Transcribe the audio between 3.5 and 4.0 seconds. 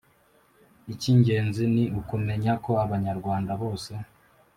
bose